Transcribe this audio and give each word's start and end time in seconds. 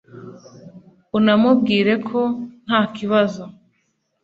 unamubwire 1.17 1.93
ko 2.07 2.21
nta 2.65 2.79
kibazo 2.95 3.43